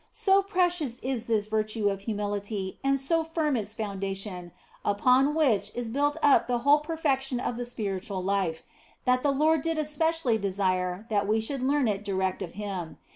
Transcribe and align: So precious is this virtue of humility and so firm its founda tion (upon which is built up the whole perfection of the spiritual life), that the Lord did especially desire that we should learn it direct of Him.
So 0.11 0.41
precious 0.41 0.97
is 1.03 1.27
this 1.27 1.45
virtue 1.45 1.87
of 1.89 2.01
humility 2.01 2.79
and 2.83 2.99
so 2.99 3.23
firm 3.23 3.55
its 3.55 3.75
founda 3.75 4.15
tion 4.17 4.51
(upon 4.83 5.35
which 5.35 5.71
is 5.75 5.89
built 5.89 6.17
up 6.23 6.47
the 6.47 6.57
whole 6.65 6.79
perfection 6.79 7.39
of 7.39 7.55
the 7.55 7.65
spiritual 7.65 8.23
life), 8.23 8.63
that 9.05 9.21
the 9.21 9.29
Lord 9.31 9.61
did 9.61 9.77
especially 9.77 10.39
desire 10.39 11.05
that 11.11 11.27
we 11.27 11.39
should 11.39 11.61
learn 11.61 11.87
it 11.87 12.03
direct 12.03 12.41
of 12.41 12.53
Him. 12.53 12.97